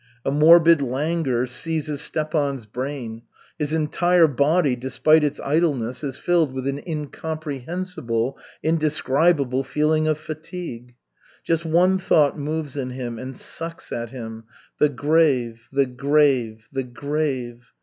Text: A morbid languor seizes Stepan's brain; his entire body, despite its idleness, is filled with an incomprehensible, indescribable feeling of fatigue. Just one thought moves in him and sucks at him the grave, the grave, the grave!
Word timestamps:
A 0.25 0.31
morbid 0.31 0.81
languor 0.81 1.45
seizes 1.45 2.01
Stepan's 2.01 2.65
brain; 2.65 3.21
his 3.59 3.71
entire 3.71 4.27
body, 4.27 4.75
despite 4.75 5.23
its 5.23 5.39
idleness, 5.41 6.03
is 6.03 6.17
filled 6.17 6.53
with 6.53 6.65
an 6.65 6.81
incomprehensible, 6.87 8.35
indescribable 8.63 9.63
feeling 9.63 10.07
of 10.07 10.17
fatigue. 10.17 10.95
Just 11.43 11.65
one 11.65 11.99
thought 11.99 12.35
moves 12.35 12.75
in 12.75 12.89
him 12.89 13.19
and 13.19 13.37
sucks 13.37 13.91
at 13.91 14.09
him 14.09 14.45
the 14.79 14.89
grave, 14.89 15.67
the 15.71 15.85
grave, 15.85 16.67
the 16.73 16.81
grave! 16.83 17.71